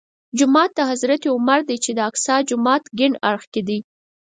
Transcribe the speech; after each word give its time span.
جومات 0.37 0.71
د 0.75 0.79
حضرت 0.91 1.21
عمر 1.35 1.59
دی 1.69 1.77
چې 1.83 1.91
د 1.93 1.99
اقصی 2.09 2.35
جومات 2.49 2.83
کیڼ 2.97 3.11
اړخ 3.29 3.43
کې 3.53 3.61
دی. 3.67 3.79